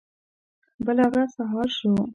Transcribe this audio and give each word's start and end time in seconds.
بله 0.85 1.05
ورځ 1.11 1.29
سهار 1.37 1.67
شو. 1.77 1.91